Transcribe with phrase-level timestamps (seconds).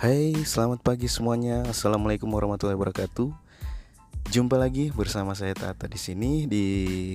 [0.00, 1.60] Hai, selamat pagi semuanya.
[1.68, 3.36] Assalamualaikum warahmatullahi wabarakatuh.
[4.32, 6.64] Jumpa lagi bersama saya Tata di sini di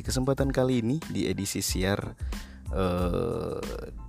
[0.05, 2.13] kesempatan kali ini di edisi siar
[2.69, 3.57] eh,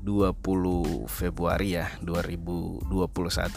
[0.04, 2.92] 20 Februari ya 2021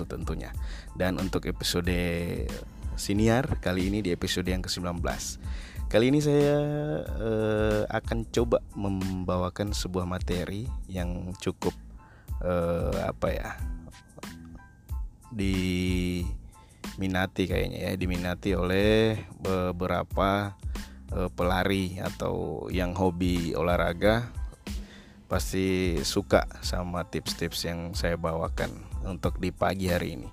[0.08, 0.56] tentunya.
[0.96, 2.00] Dan untuk episode
[2.96, 5.04] siniar kali ini di episode yang ke-19.
[5.92, 6.64] Kali ini saya
[7.04, 11.76] eh, akan coba membawakan sebuah materi yang cukup
[12.40, 13.79] eh, apa ya
[15.33, 16.28] diminati
[17.47, 20.54] kayaknya ya diminati oleh beberapa
[21.14, 24.29] uh, pelari atau yang hobi olahraga
[25.29, 28.73] pasti suka sama tips-tips yang saya bawakan
[29.06, 30.29] untuk di pagi hari ini.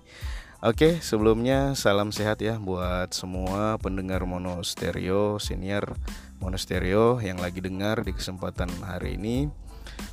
[0.65, 6.01] Oke, sebelumnya salam sehat ya buat semua pendengar mono stereo senior
[6.41, 9.53] mono stereo yang lagi dengar di kesempatan hari ini.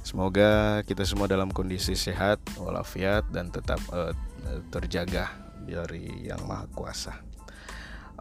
[0.03, 4.11] Semoga kita semua dalam kondisi sehat walafiat dan tetap uh,
[4.71, 5.31] terjaga
[5.63, 7.13] dari yang maha kuasa.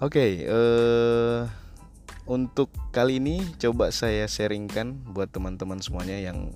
[0.03, 1.41] Oke, okay, uh, eh,
[2.27, 6.55] untuk kali ini coba saya sharingkan buat teman-teman semuanya yang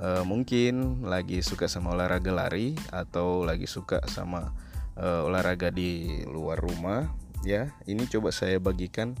[0.00, 4.54] uh, mungkin lagi suka sama olahraga lari atau lagi suka sama
[4.96, 7.08] uh, olahraga di luar rumah
[7.42, 7.72] ya.
[7.84, 9.18] Ini coba saya bagikan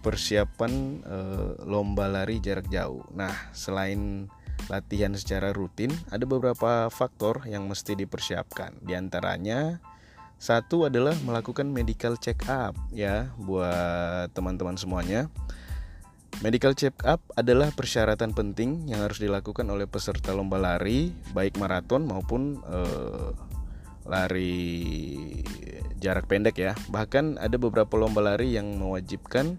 [0.00, 3.02] persiapan uh, lomba lari jarak jauh.
[3.12, 4.30] Nah, selain
[4.66, 8.82] latihan secara rutin, ada beberapa faktor yang mesti dipersiapkan.
[8.82, 9.78] Di antaranya
[10.36, 15.32] satu adalah melakukan medical check up ya buat teman-teman semuanya.
[16.44, 22.04] Medical check up adalah persyaratan penting yang harus dilakukan oleh peserta lomba lari, baik maraton
[22.04, 23.32] maupun eh,
[24.04, 24.54] lari
[25.96, 26.72] jarak pendek ya.
[26.92, 29.56] Bahkan ada beberapa lomba lari yang mewajibkan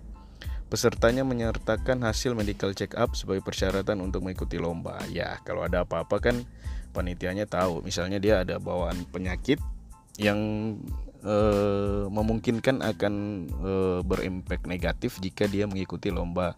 [0.68, 5.00] Pesertanya menyertakan hasil medical check up sebagai persyaratan untuk mengikuti lomba.
[5.08, 6.44] Ya, kalau ada apa-apa kan
[6.92, 7.80] panitianya tahu.
[7.88, 9.64] Misalnya dia ada bawaan penyakit
[10.20, 10.40] yang
[11.24, 11.36] e,
[12.12, 13.14] memungkinkan akan
[13.48, 13.72] e,
[14.04, 16.58] berimpact negatif jika dia mengikuti lomba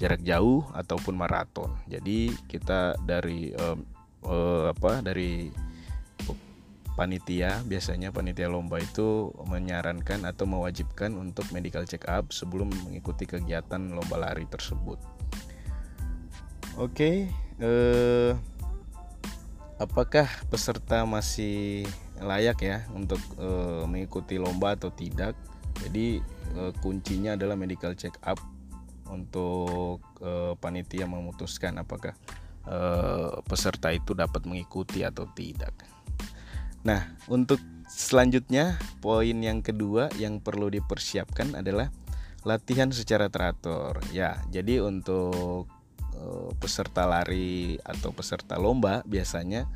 [0.00, 1.74] jarak jauh ataupun maraton.
[1.84, 3.66] Jadi kita dari e,
[4.24, 4.36] e,
[4.72, 5.50] apa dari
[7.00, 13.96] panitia biasanya panitia lomba itu menyarankan atau mewajibkan untuk medical check up sebelum mengikuti kegiatan
[13.96, 15.00] lomba lari tersebut.
[16.76, 18.32] Oke, eh,
[19.80, 21.88] apakah peserta masih
[22.20, 25.32] layak ya untuk eh, mengikuti lomba atau tidak?
[25.80, 26.20] Jadi
[26.52, 28.36] eh, kuncinya adalah medical check up
[29.08, 32.12] untuk eh, panitia memutuskan apakah
[32.68, 35.99] eh, peserta itu dapat mengikuti atau tidak.
[36.80, 37.60] Nah, untuk
[37.90, 41.92] selanjutnya poin yang kedua yang perlu dipersiapkan adalah
[42.46, 44.00] latihan secara teratur.
[44.14, 45.68] Ya, jadi untuk
[46.16, 49.68] uh, peserta lari atau peserta lomba biasanya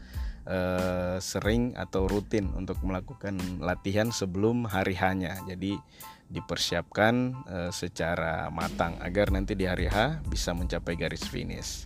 [0.48, 5.36] uh, sering atau rutin untuk melakukan latihan sebelum hari hanya.
[5.44, 5.76] Jadi
[6.24, 11.84] dipersiapkan uh, secara matang agar nanti di hari H bisa mencapai garis finish.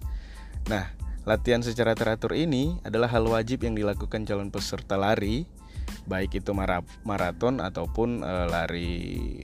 [0.70, 5.44] Nah, Latihan secara teratur ini adalah hal wajib yang dilakukan calon peserta lari,
[6.08, 6.56] baik itu
[7.04, 8.92] maraton ataupun e, lari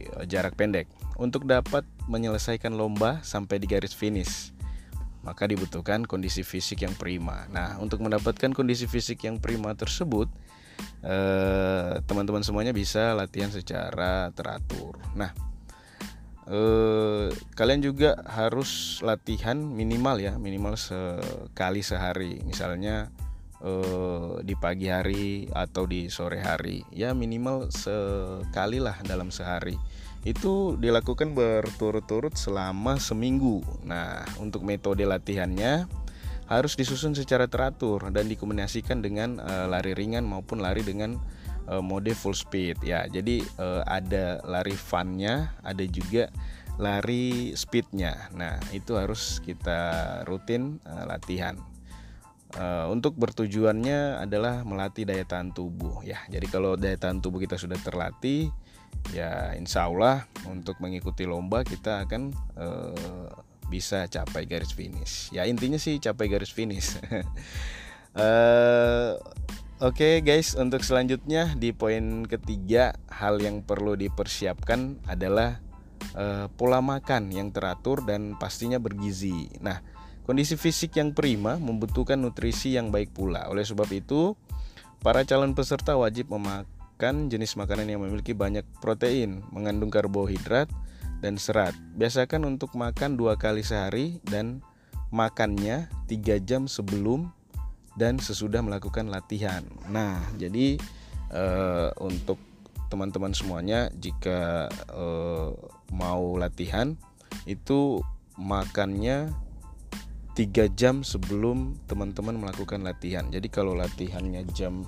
[0.09, 0.89] e, jarak pendek,
[1.21, 4.57] untuk dapat menyelesaikan lomba sampai di garis finish.
[5.29, 7.45] Maka dibutuhkan kondisi fisik yang prima.
[7.53, 10.29] Nah, untuk mendapatkan kondisi fisik yang prima tersebut,
[11.01, 15.01] eh, teman-teman semuanya bisa latihan secara teratur.
[15.17, 15.33] Nah,
[16.49, 22.41] eh, kalian juga harus latihan minimal ya minimal sekali sehari.
[22.45, 23.09] Misalnya
[23.65, 26.85] eh, di pagi hari atau di sore hari.
[26.93, 29.77] Ya minimal sekali lah dalam sehari.
[30.25, 33.61] Itu dilakukan berturut-turut selama seminggu.
[33.85, 36.05] Nah untuk metode latihannya
[36.45, 41.17] harus disusun secara teratur dan dikombinasikan dengan uh, lari ringan maupun lari dengan
[41.69, 42.81] uh, mode full speed.
[42.85, 46.29] Ya jadi uh, ada lari funnya ada juga
[46.81, 48.29] lari speednya.
[48.35, 51.57] Nah itu harus kita rutin uh, latihan.
[52.87, 56.23] Untuk bertujuannya adalah melatih daya tahan tubuh ya.
[56.31, 58.47] Jadi kalau daya tahan tubuh kita sudah terlatih
[59.11, 62.31] ya insya Allah untuk mengikuti lomba kita akan
[63.67, 65.35] bisa capai garis finish.
[65.35, 66.95] Ya intinya sih capai garis finish
[69.83, 75.59] Oke okay guys, untuk selanjutnya di poin ketiga hal yang perlu dipersiapkan adalah
[76.15, 79.51] uh, pola makan yang teratur dan pastinya bergizi.
[79.59, 79.83] Nah,
[80.31, 83.51] kondisi fisik yang prima membutuhkan nutrisi yang baik pula.
[83.51, 84.39] Oleh sebab itu,
[85.03, 90.71] para calon peserta wajib memakan jenis makanan yang memiliki banyak protein, mengandung karbohidrat
[91.19, 91.75] dan serat.
[91.99, 94.63] Biasakan untuk makan dua kali sehari dan
[95.11, 97.35] makannya tiga jam sebelum
[97.95, 99.63] dan sesudah melakukan latihan.
[99.87, 100.79] Nah, jadi
[101.31, 102.39] uh, untuk
[102.91, 105.51] teman-teman semuanya jika uh,
[105.91, 106.95] mau latihan
[107.47, 108.03] itu
[108.39, 109.31] makannya
[110.35, 113.31] tiga jam sebelum teman-teman melakukan latihan.
[113.31, 114.83] Jadi kalau latihannya jam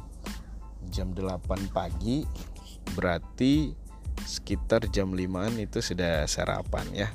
[0.91, 2.26] jam 8 pagi
[2.94, 3.75] berarti
[4.26, 5.23] sekitar jam 5
[5.62, 7.08] itu sudah sarapan ya.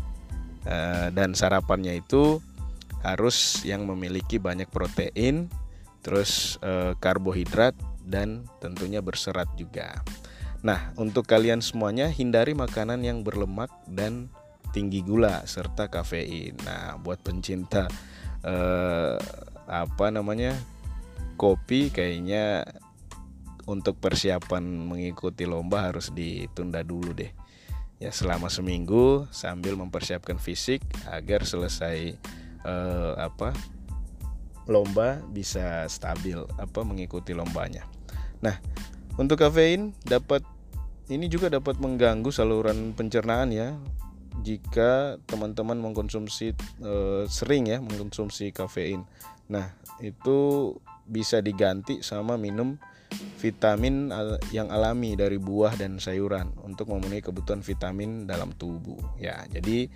[0.61, 2.37] Eh, dan sarapannya itu
[3.01, 5.49] harus yang memiliki banyak protein,
[6.01, 10.01] terus eh, karbohidrat dan tentunya berserat juga.
[10.61, 14.29] Nah, untuk kalian semuanya hindari makanan yang berlemak dan
[14.73, 16.53] tinggi gula serta kafein.
[16.61, 17.89] Nah, buat pencinta
[18.45, 19.17] eh,
[19.65, 20.53] apa namanya
[21.39, 22.65] kopi kayaknya
[23.69, 27.31] untuk persiapan mengikuti lomba harus ditunda dulu deh
[28.01, 32.17] ya selama seminggu sambil mempersiapkan fisik agar selesai
[32.65, 33.53] eh, apa
[34.71, 37.83] lomba bisa stabil apa mengikuti lombanya.
[38.41, 38.55] Nah,
[39.19, 40.41] untuk kafein dapat
[41.11, 43.75] ini juga dapat mengganggu saluran pencernaan ya.
[44.41, 49.03] Jika teman-teman mengkonsumsi eh, sering ya mengkonsumsi kafein.
[49.51, 50.71] Nah, itu
[51.03, 52.79] bisa diganti sama minum
[53.43, 54.07] vitamin
[54.55, 59.19] yang alami dari buah dan sayuran untuk memenuhi kebutuhan vitamin dalam tubuh.
[59.19, 59.91] Ya, jadi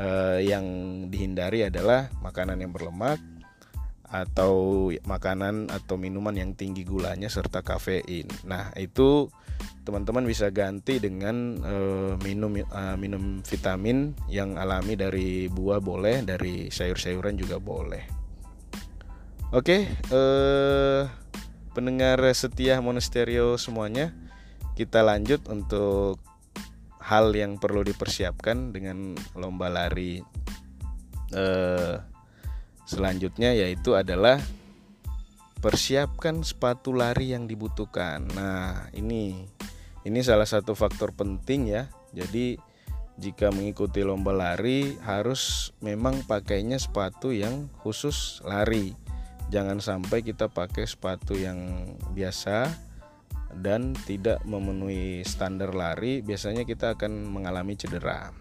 [0.00, 0.64] eh, yang
[1.12, 3.20] dihindari adalah makanan yang berlemak
[4.14, 8.30] atau makanan atau minuman yang tinggi gulanya serta kafein.
[8.46, 9.26] Nah, itu
[9.82, 16.70] teman-teman bisa ganti dengan eh, minum eh, minum vitamin yang alami dari buah boleh, dari
[16.70, 18.06] sayur-sayuran juga boleh.
[19.50, 21.02] Oke, eh
[21.74, 24.14] pendengar setia Monasterio semuanya,
[24.78, 26.22] kita lanjut untuk
[27.02, 30.22] hal yang perlu dipersiapkan dengan lomba lari
[31.34, 32.13] eh,
[32.84, 34.40] selanjutnya yaitu adalah
[35.60, 38.28] persiapkan sepatu lari yang dibutuhkan.
[38.36, 39.48] Nah, ini
[40.04, 41.88] ini salah satu faktor penting ya.
[42.12, 42.60] Jadi
[43.14, 48.98] jika mengikuti lomba lari harus memang pakainya sepatu yang khusus lari
[49.54, 52.74] jangan sampai kita pakai sepatu yang biasa
[53.54, 58.34] dan tidak memenuhi standar lari biasanya kita akan mengalami cedera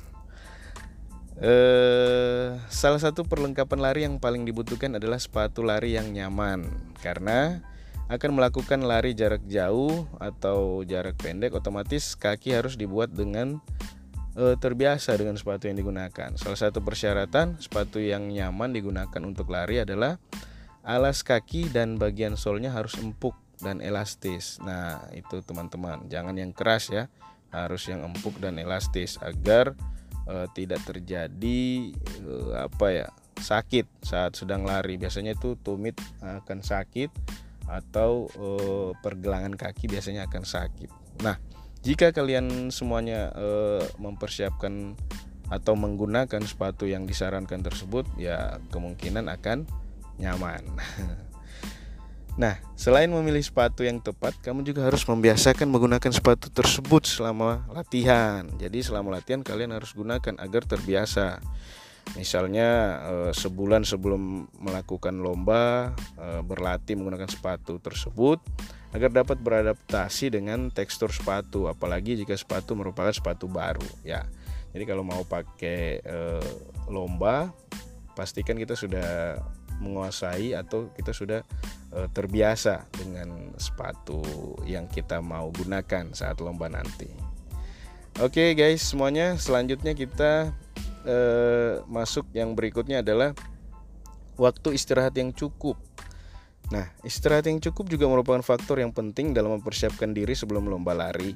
[1.43, 6.71] eh, salah satu perlengkapan lari yang paling dibutuhkan adalah sepatu lari yang nyaman
[7.03, 7.59] karena
[8.07, 13.63] akan melakukan lari jarak jauh atau jarak pendek otomatis kaki harus dibuat dengan
[14.35, 16.35] e, terbiasa dengan sepatu yang digunakan.
[16.35, 20.19] Salah satu persyaratan sepatu yang nyaman digunakan untuk lari adalah
[20.83, 24.59] Alas kaki dan bagian solnya harus empuk dan elastis.
[24.59, 27.07] Nah, itu teman-teman, jangan yang keras ya,
[27.55, 29.79] harus yang empuk dan elastis agar
[30.27, 31.91] uh, tidak terjadi
[32.23, 33.07] uh, apa ya
[33.39, 34.95] sakit saat sedang lari.
[34.95, 37.09] Biasanya itu tumit akan sakit
[37.67, 40.89] atau uh, pergelangan kaki biasanya akan sakit.
[41.23, 41.39] Nah,
[41.83, 44.95] jika kalian semuanya uh, mempersiapkan
[45.51, 49.67] atau menggunakan sepatu yang disarankan tersebut, ya kemungkinan akan
[50.17, 50.63] nyaman.
[52.33, 58.49] Nah, selain memilih sepatu yang tepat, kamu juga harus membiasakan menggunakan sepatu tersebut selama latihan.
[58.57, 61.37] Jadi, selama latihan kalian harus gunakan agar terbiasa.
[62.17, 62.69] Misalnya,
[63.05, 68.41] eh, sebulan sebelum melakukan lomba, eh, berlatih menggunakan sepatu tersebut
[68.93, 73.85] agar dapat beradaptasi dengan tekstur sepatu, apalagi jika sepatu merupakan sepatu baru.
[74.01, 74.25] Ya,
[74.73, 76.49] jadi kalau mau pakai eh,
[76.89, 77.53] lomba,
[78.17, 79.37] pastikan kita sudah
[79.83, 81.43] menguasai atau kita sudah
[81.91, 84.23] e, terbiasa dengan sepatu
[84.63, 87.11] yang kita mau gunakan saat lomba nanti.
[88.21, 90.55] Oke okay guys, semuanya selanjutnya kita
[91.03, 91.17] e,
[91.91, 93.35] masuk yang berikutnya adalah
[94.39, 95.77] waktu istirahat yang cukup.
[96.71, 101.35] Nah, istirahat yang cukup juga merupakan faktor yang penting dalam mempersiapkan diri sebelum lomba lari.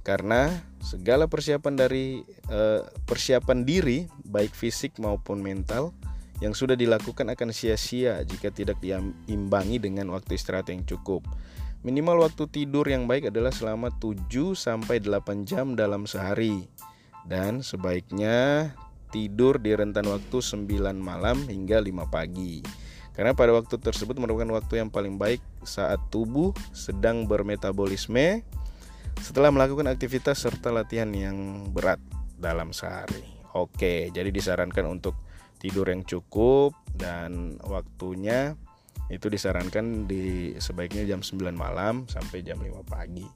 [0.00, 0.48] Karena
[0.80, 2.60] segala persiapan dari e,
[3.04, 5.92] persiapan diri baik fisik maupun mental
[6.40, 11.24] yang sudah dilakukan akan sia-sia jika tidak diimbangi dengan waktu istirahat yang cukup.
[11.80, 16.68] Minimal waktu tidur yang baik adalah selama 7 sampai 8 jam dalam sehari.
[17.24, 18.72] Dan sebaiknya
[19.12, 22.60] tidur di rentan waktu 9 malam hingga 5 pagi.
[23.12, 28.40] Karena pada waktu tersebut merupakan waktu yang paling baik saat tubuh sedang bermetabolisme
[29.20, 32.00] setelah melakukan aktivitas serta latihan yang berat
[32.40, 33.24] dalam sehari.
[33.52, 35.12] Oke, jadi disarankan untuk
[35.60, 38.56] tidur yang cukup dan waktunya
[39.12, 43.26] itu disarankan di sebaiknya jam 9 malam sampai jam 5 pagi.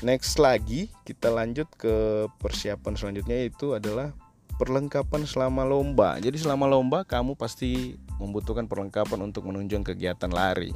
[0.00, 4.14] Next lagi kita lanjut ke persiapan selanjutnya itu adalah
[4.60, 6.20] perlengkapan selama lomba.
[6.20, 10.72] Jadi selama lomba kamu pasti membutuhkan perlengkapan untuk menunjang kegiatan lari.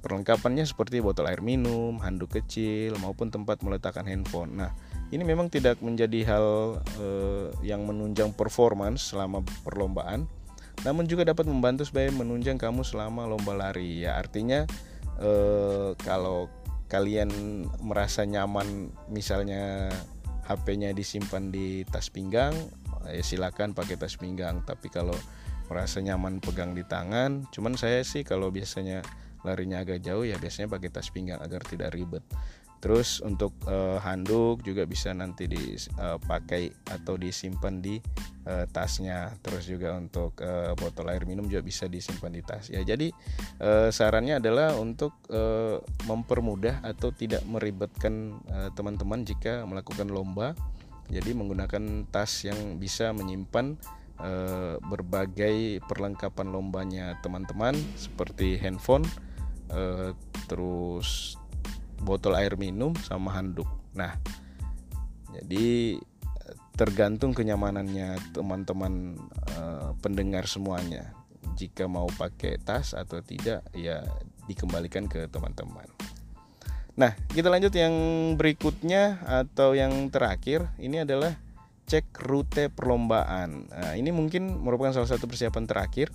[0.00, 4.56] Perlengkapannya seperti botol air minum, handuk kecil, maupun tempat meletakkan handphone.
[4.56, 4.72] Nah,
[5.08, 6.46] ini memang tidak menjadi hal
[7.00, 10.28] eh, yang menunjang performance selama perlombaan,
[10.84, 14.04] namun juga dapat membantu supaya menunjang kamu selama lomba lari.
[14.04, 14.68] Ya, artinya
[15.16, 16.52] eh, kalau
[16.92, 17.30] kalian
[17.80, 19.92] merasa nyaman, misalnya
[20.44, 22.52] HP-nya disimpan di tas pinggang,
[23.08, 24.60] ya silakan pakai tas pinggang.
[24.64, 25.16] Tapi kalau
[25.72, 29.04] merasa nyaman pegang di tangan, cuman saya sih kalau biasanya
[29.46, 32.26] larinya agak jauh ya biasanya pakai tas pinggang agar tidak ribet
[32.78, 37.98] terus untuk uh, handuk juga bisa nanti dipakai uh, atau disimpan di
[38.46, 39.34] uh, tasnya.
[39.42, 42.70] Terus juga untuk uh, botol air minum juga bisa disimpan di tas.
[42.70, 43.10] Ya jadi
[43.58, 48.40] uh, sarannya adalah untuk uh, mempermudah atau tidak meribetkan
[48.74, 50.54] teman-teman jika melakukan lomba.
[51.08, 53.80] Jadi menggunakan tas yang bisa menyimpan
[54.20, 59.06] uh, berbagai perlengkapan lombanya teman-teman seperti handphone
[59.72, 60.12] uh,
[60.50, 61.38] terus
[62.02, 63.68] botol air minum sama handuk.
[63.94, 64.14] Nah,
[65.34, 65.98] jadi
[66.78, 69.18] tergantung kenyamanannya teman-teman
[69.58, 71.10] uh, pendengar semuanya.
[71.58, 74.06] Jika mau pakai tas atau tidak, ya
[74.46, 75.90] dikembalikan ke teman-teman.
[76.98, 77.94] Nah, kita lanjut yang
[78.34, 80.70] berikutnya atau yang terakhir.
[80.78, 81.34] Ini adalah
[81.86, 83.70] cek rute perlombaan.
[83.70, 86.10] Nah, ini mungkin merupakan salah satu persiapan terakhir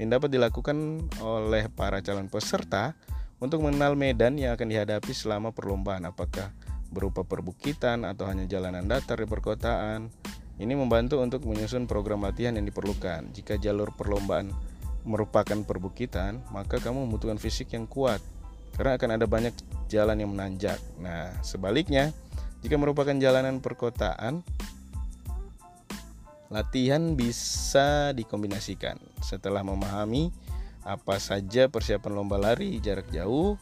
[0.00, 2.96] yang dapat dilakukan oleh para calon peserta
[3.42, 6.52] untuk mengenal medan yang akan dihadapi selama perlombaan apakah
[6.88, 10.08] berupa perbukitan atau hanya jalanan datar di perkotaan.
[10.56, 13.28] Ini membantu untuk menyusun program latihan yang diperlukan.
[13.36, 14.48] Jika jalur perlombaan
[15.04, 18.24] merupakan perbukitan, maka kamu membutuhkan fisik yang kuat
[18.80, 19.52] karena akan ada banyak
[19.92, 20.80] jalan yang menanjak.
[20.96, 22.16] Nah, sebaliknya,
[22.64, 24.40] jika merupakan jalanan perkotaan,
[26.46, 30.30] Latihan bisa dikombinasikan setelah memahami
[30.86, 33.58] apa saja persiapan lomba lari jarak jauh.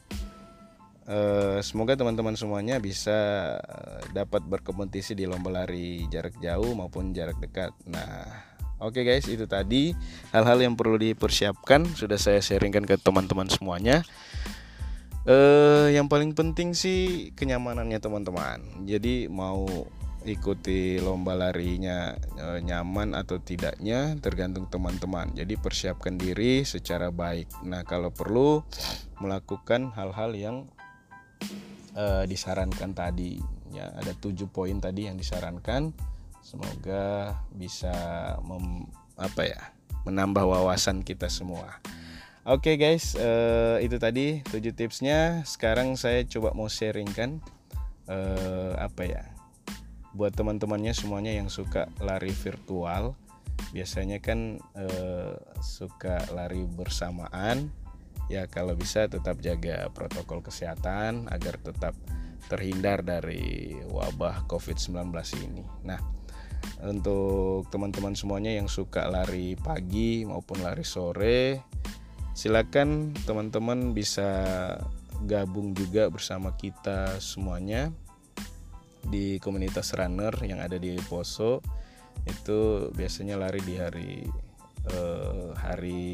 [1.04, 3.16] Eh, semoga teman-teman semuanya bisa
[3.60, 7.72] eh, dapat berkompetisi di lomba lari jarak jauh maupun jarak dekat.
[7.88, 8.28] Nah,
[8.80, 9.96] oke okay guys, itu tadi
[10.36, 14.04] hal-hal yang perlu dipersiapkan sudah saya sharingkan ke teman-teman semuanya.
[15.24, 18.84] Eh, yang paling penting sih kenyamanannya teman-teman.
[18.84, 19.64] Jadi mau
[20.24, 25.32] ikuti lomba larinya e, nyaman atau tidaknya tergantung teman-teman.
[25.36, 27.64] Jadi persiapkan diri secara baik.
[27.68, 28.64] Nah, kalau perlu
[29.20, 30.56] melakukan hal-hal yang
[31.92, 33.38] e, disarankan tadi
[33.70, 35.92] ya, ada tujuh poin tadi yang disarankan.
[36.44, 37.92] Semoga bisa
[38.44, 38.84] mem,
[39.16, 39.74] apa ya?
[40.04, 41.80] menambah wawasan kita semua.
[42.44, 45.40] Oke okay guys, uh, itu tadi tujuh tipsnya.
[45.48, 47.40] Sekarang saya coba mau sharingkan
[48.04, 49.33] uh, apa ya?
[50.14, 53.18] Buat teman-temannya semuanya yang suka lari virtual
[53.70, 57.70] biasanya kan eh, suka lari bersamaan
[58.30, 61.94] ya kalau bisa tetap jaga protokol kesehatan agar tetap
[62.46, 65.08] terhindar dari wabah COVID-19
[65.48, 65.64] ini.
[65.84, 66.00] Nah,
[66.84, 71.64] untuk teman-teman semuanya yang suka lari pagi maupun lari sore,
[72.36, 74.28] silakan teman-teman bisa
[75.24, 77.88] gabung juga bersama kita semuanya
[79.08, 81.60] di komunitas runner yang ada di Poso
[82.24, 84.12] itu biasanya lari di hari
[84.88, 86.04] eh, hari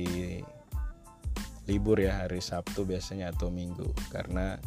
[1.71, 3.91] libur ya hari Sabtu biasanya atau Minggu.
[4.11, 4.59] Karena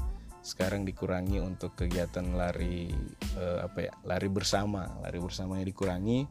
[0.44, 2.92] sekarang dikurangi untuk kegiatan lari
[3.36, 4.88] eh, apa ya lari bersama.
[5.04, 6.24] Lari bersamanya dikurangi.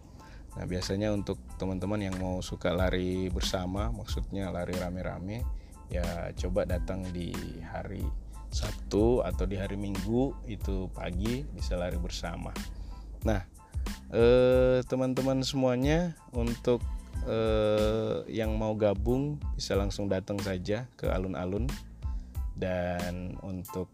[0.53, 7.05] Nah biasanya untuk teman-teman yang mau suka lari bersama maksudnya lari rame-rame ya coba datang
[7.13, 8.05] di hari
[8.53, 12.53] Sabtu atau di hari Minggu itu pagi bisa lari bersama.
[13.25, 13.41] Nah,
[14.13, 16.85] eh, teman-teman semuanya untuk
[17.25, 21.65] eh, yang mau gabung bisa langsung datang saja ke alun-alun
[22.55, 23.89] dan untuk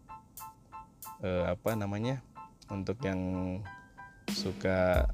[1.23, 2.19] eh, apa namanya
[2.67, 3.19] untuk yang
[4.29, 5.09] suka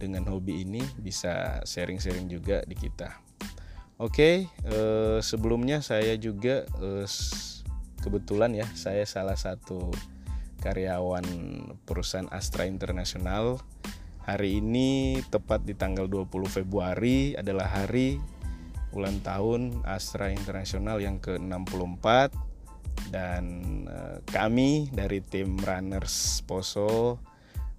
[0.00, 3.20] dengan hobi ini bisa sharing-sharing juga di kita.
[4.00, 7.04] Oke, eh, sebelumnya saya juga eh,
[8.00, 9.92] kebetulan ya saya salah satu
[10.60, 11.24] karyawan
[11.88, 13.60] perusahaan Astra Internasional.
[14.28, 18.20] Hari ini tepat di tanggal 20 Februari adalah hari
[18.92, 22.06] ulang tahun Astra Internasional yang ke-64
[23.08, 23.44] dan
[23.88, 27.16] eh, kami dari tim Runners Poso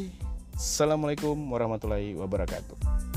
[0.54, 3.09] Assalamualaikum warahmatullahi wabarakatuh.